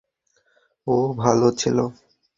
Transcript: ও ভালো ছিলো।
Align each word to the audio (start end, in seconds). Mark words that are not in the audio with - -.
ও 0.87 0.95
ভালো 1.13 1.47
ছিলো। 1.51 1.85